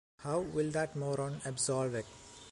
[0.21, 2.07] How will that moron absolve it?